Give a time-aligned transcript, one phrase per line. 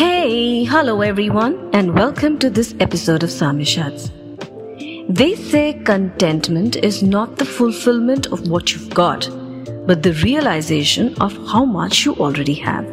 [0.00, 4.10] Hey, hello everyone, and welcome to this episode of Samya Shots.
[5.10, 9.28] They say contentment is not the fulfillment of what you've got,
[9.86, 12.86] but the realization of how much you already have.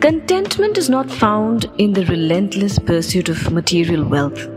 [0.00, 4.48] Contentment is not found in the relentless pursuit of material wealth.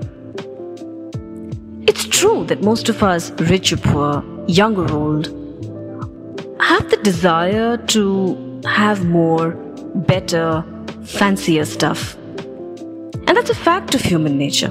[1.88, 5.28] It's true that most of us, rich or poor, young or old,
[6.60, 9.52] have the desire to have more,
[9.94, 10.66] better,
[11.08, 12.16] fancier stuff.
[12.16, 14.70] And that's a fact of human nature.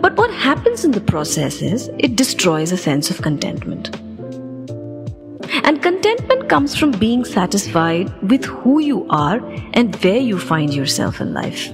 [0.00, 3.94] But what happens in the process is it destroys a sense of contentment.
[5.64, 9.38] And contentment comes from being satisfied with who you are
[9.74, 11.70] and where you find yourself in life.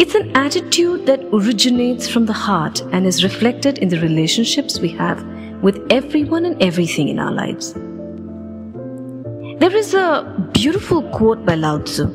[0.00, 4.88] It's an attitude that originates from the heart and is reflected in the relationships we
[4.90, 5.22] have
[5.62, 7.74] with everyone and everything in our lives.
[9.58, 12.06] There is a beautiful quote by Lao Tzu.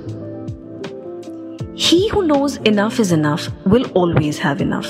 [1.76, 4.90] He who knows enough is enough will always have enough.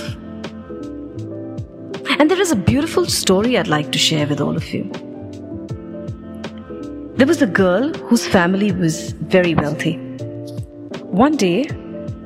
[2.20, 4.84] And there is a beautiful story I'd like to share with all of you.
[7.16, 9.96] There was a girl whose family was very wealthy.
[11.26, 11.64] One day,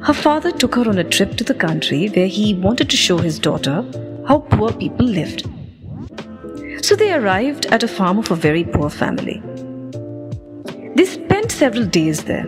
[0.01, 3.17] her father took her on a trip to the country where he wanted to show
[3.17, 3.85] his daughter
[4.27, 5.49] how poor people lived.
[6.85, 9.41] So they arrived at a farm of a very poor family.
[10.97, 12.47] They spent several days there.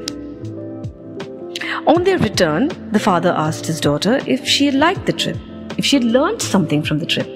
[1.86, 5.38] On their return, the father asked his daughter if she had liked the trip,
[5.78, 7.28] if she had learned something from the trip.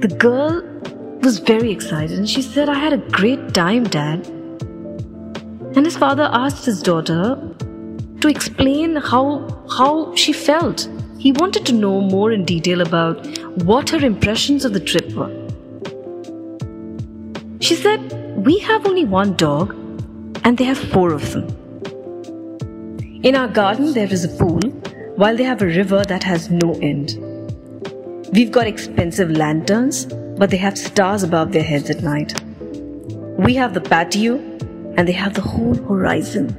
[0.00, 0.64] The girl
[1.22, 4.26] was very excited and she said, I had a great time, Dad.
[5.76, 7.36] And his father asked his daughter
[8.20, 10.88] to explain how, how she felt.
[11.20, 13.24] He wanted to know more in detail about
[13.62, 15.30] what her impressions of the trip were.
[17.60, 19.72] She said, we have only one dog
[20.44, 21.48] and they have four of them.
[23.22, 24.60] In our garden, there is a pool,
[25.16, 27.16] while they have a river that has no end.
[28.34, 30.04] We've got expensive lanterns,
[30.36, 32.38] but they have stars above their heads at night.
[33.38, 34.34] We have the patio,
[34.98, 36.50] and they have the whole horizon.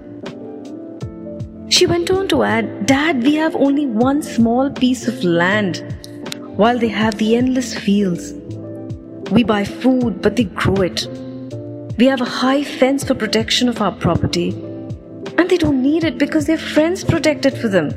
[1.70, 5.84] She went on to add, Dad, we have only one small piece of land,
[6.58, 8.34] while they have the endless fields.
[9.30, 11.08] We buy food, but they grow it.
[11.98, 14.50] We have a high fence for protection of our property,
[15.38, 17.88] and they don't need it because their friends protect it for them.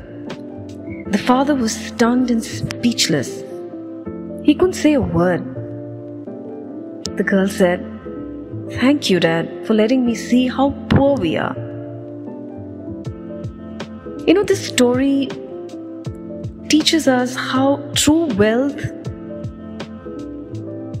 [1.11, 3.43] The father was stunned and speechless.
[4.43, 5.43] He couldn't say a word.
[7.17, 7.85] The girl said,
[8.79, 11.55] Thank you, Dad, for letting me see how poor we are.
[14.25, 15.27] You know, this story
[16.69, 18.79] teaches us how true wealth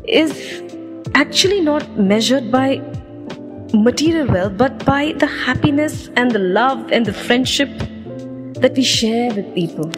[0.05, 0.68] is
[1.15, 2.81] actually not measured by
[3.73, 7.69] material wealth, but by the happiness and the love and the friendship
[8.55, 9.89] that we share with people.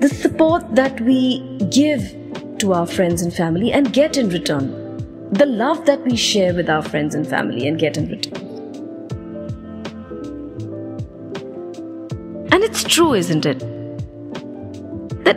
[0.00, 2.14] The support that we give
[2.58, 4.70] to our friends and family and get in return.
[5.32, 8.44] The love that we share with our friends and family and get in return.
[12.52, 13.58] And it's true, isn't it?
[15.24, 15.36] That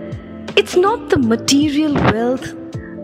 [0.55, 2.53] it's not the material wealth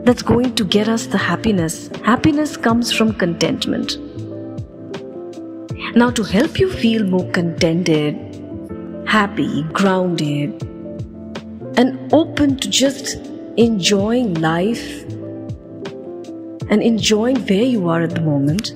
[0.03, 1.87] that's going to get us the happiness.
[2.03, 3.97] Happiness comes from contentment.
[5.95, 8.15] Now, to help you feel more contented,
[9.07, 10.61] happy, grounded,
[11.77, 13.15] and open to just
[13.57, 15.03] enjoying life
[16.69, 18.73] and enjoying where you are at the moment,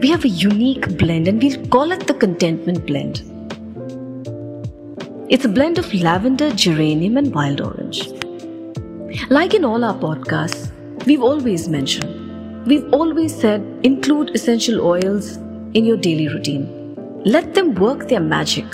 [0.00, 3.22] we have a unique blend and we'll call it the contentment blend.
[5.28, 8.08] It's a blend of lavender, geranium, and wild orange.
[9.30, 10.70] Like in all our podcasts,
[11.06, 15.36] we've always mentioned, we've always said include essential oils
[15.72, 16.94] in your daily routine.
[17.24, 18.66] Let them work their magic.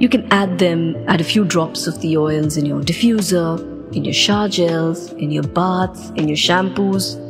[0.00, 3.60] You can add them, add a few drops of the oils in your diffuser,
[3.94, 7.22] in your shower gels, in your baths, in your shampoos.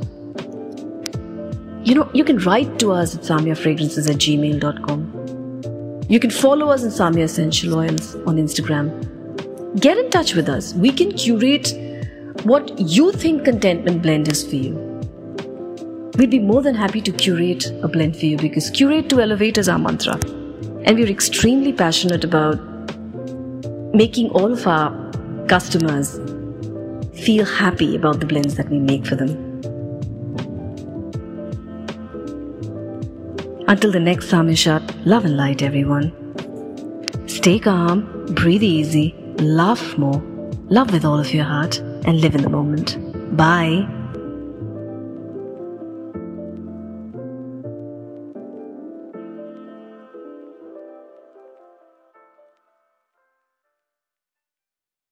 [1.84, 6.06] You know, you can write to us at samyafragrances at gmail.com.
[6.08, 9.15] You can follow us on Samya Essential Oils on Instagram
[9.78, 10.74] get in touch with us.
[10.74, 11.72] We can curate
[12.44, 14.74] what you think contentment blend is for you.
[16.16, 19.58] We'd be more than happy to curate a blend for you because curate to elevate
[19.58, 20.14] is our mantra.
[20.84, 22.58] And we're extremely passionate about
[23.94, 24.90] making all of our
[25.46, 26.14] customers
[27.20, 29.30] feel happy about the blends that we make for them.
[33.68, 36.12] Until the next Samya shot, love and light, everyone.
[37.26, 40.22] Stay calm, breathe easy Love more,
[40.70, 42.96] love with all of your heart, and live in the moment.
[43.36, 43.86] Bye.